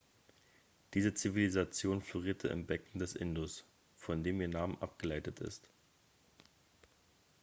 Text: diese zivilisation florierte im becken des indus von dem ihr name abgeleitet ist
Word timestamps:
diese 0.95 1.13
zivilisation 1.13 2.01
florierte 2.01 2.47
im 2.47 2.65
becken 2.65 2.97
des 2.97 3.13
indus 3.15 3.63
von 3.99 4.23
dem 4.23 4.41
ihr 4.41 4.47
name 4.47 4.75
abgeleitet 4.81 5.39
ist 5.41 5.69